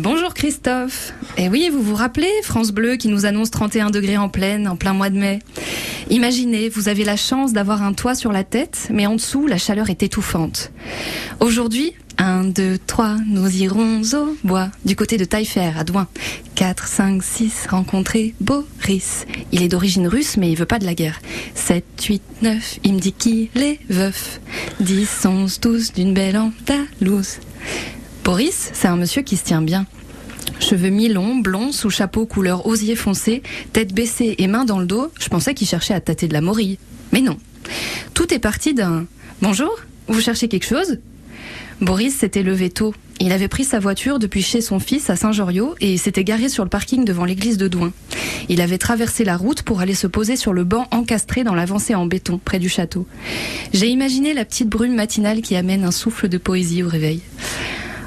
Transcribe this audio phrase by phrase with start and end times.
[0.00, 1.12] Bonjour Christophe.
[1.36, 4.76] Et oui, vous vous rappelez France Bleu qui nous annonce 31 degrés en pleine, en
[4.76, 5.40] plein mois de mai?
[6.08, 9.58] Imaginez, vous avez la chance d'avoir un toit sur la tête, mais en dessous, la
[9.58, 10.70] chaleur est étouffante.
[11.40, 16.06] Aujourd'hui, 1, 2, 3, nous irons au bois, du côté de Taillefer, à Douin.
[16.54, 19.26] 4, 5, 6, rencontrer Boris.
[19.50, 21.20] Il est d'origine russe, mais il veut pas de la guerre.
[21.56, 24.40] 7, 8, 9, il me dit qu'il est veuf.
[24.78, 27.38] 10, 11, 12, d'une belle andalouse.
[28.24, 29.86] Boris, c'est un monsieur qui se tient bien.
[30.60, 35.10] Cheveux mi-longs, blonds, sous chapeau couleur osier foncé, tête baissée et main dans le dos,
[35.18, 36.78] je pensais qu'il cherchait à tâter de la morille.
[37.12, 37.38] Mais non.
[38.14, 39.06] Tout est parti d'un
[39.40, 39.70] Bonjour,
[40.08, 40.98] vous cherchez quelque chose?
[41.80, 42.92] Boris s'était levé tôt.
[43.20, 46.64] Il avait pris sa voiture depuis chez son fils à Saint-Joriot et s'était garé sur
[46.64, 47.92] le parking devant l'église de Douin.
[48.48, 51.94] Il avait traversé la route pour aller se poser sur le banc encastré dans l'avancée
[51.94, 53.06] en béton près du château.
[53.72, 57.20] J'ai imaginé la petite brume matinale qui amène un souffle de poésie au réveil.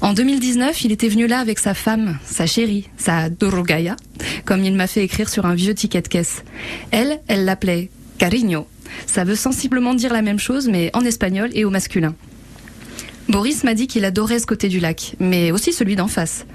[0.00, 3.96] En 2019, il était venu là avec sa femme, sa chérie, sa Dorogaya,
[4.44, 6.44] comme il m'a fait écrire sur un vieux ticket de caisse.
[6.90, 8.66] Elle, elle l'appelait cariño.
[9.06, 12.14] Ça veut sensiblement dire la même chose, mais en espagnol et au masculin.
[13.28, 16.46] Boris m'a dit qu'il adorait ce côté du lac, mais aussi celui d'en face.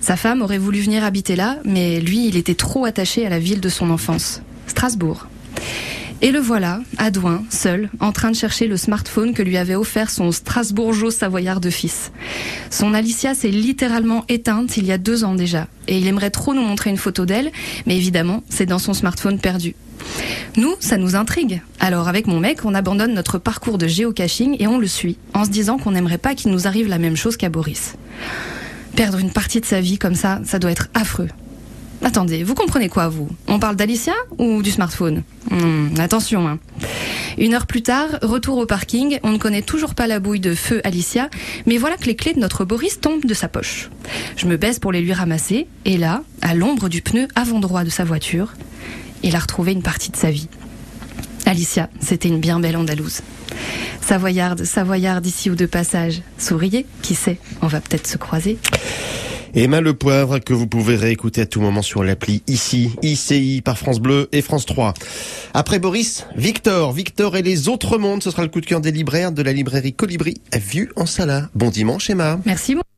[0.00, 3.38] Sa femme aurait voulu venir habiter là, mais lui, il était trop attaché à la
[3.38, 5.28] ville de son enfance, Strasbourg.
[6.22, 9.74] Et le voilà, à Douin, seul, en train de chercher le smartphone que lui avait
[9.74, 12.10] offert son Strasbourgeois savoyard de fils.
[12.70, 16.54] Son Alicia s'est littéralement éteinte il y a deux ans déjà, et il aimerait trop
[16.54, 17.52] nous montrer une photo d'elle,
[17.84, 19.74] mais évidemment, c'est dans son smartphone perdu.
[20.56, 21.60] Nous, ça nous intrigue.
[21.80, 25.44] Alors avec mon mec, on abandonne notre parcours de géocaching et on le suit, en
[25.44, 27.94] se disant qu'on n'aimerait pas qu'il nous arrive la même chose qu'à Boris.
[28.94, 31.28] Perdre une partie de sa vie comme ça, ça doit être affreux.
[32.02, 33.28] Attendez, vous comprenez quoi, vous?
[33.48, 35.22] On parle d'Alicia ou du smartphone?
[35.50, 36.58] Hmm, Attention, hein.
[37.38, 40.54] Une heure plus tard, retour au parking, on ne connaît toujours pas la bouille de
[40.54, 41.28] feu Alicia,
[41.66, 43.90] mais voilà que les clés de notre Boris tombent de sa poche.
[44.36, 47.84] Je me baisse pour les lui ramasser, et là, à l'ombre du pneu avant droit
[47.84, 48.54] de sa voiture,
[49.22, 50.48] il a retrouvé une partie de sa vie.
[51.44, 53.20] Alicia, c'était une bien belle Andalouse.
[54.00, 56.22] Savoyarde, Savoyarde ici ou de passage.
[56.38, 58.58] Souriez, qui sait, on va peut-être se croiser.
[59.54, 63.78] Emma Le Poivre que vous pouvez réécouter à tout moment sur l'appli ici, ICI par
[63.78, 64.94] France Bleu et France 3.
[65.54, 68.92] Après Boris, Victor, Victor et les autres mondes, ce sera le coup de cœur des
[68.92, 71.48] libraires de la librairie Colibri, vue en Sala.
[71.54, 72.38] Bon dimanche Emma.
[72.44, 72.76] Merci.